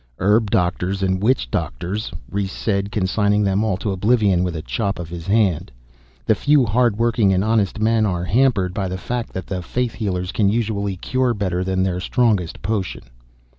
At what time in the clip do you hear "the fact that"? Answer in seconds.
8.87-9.45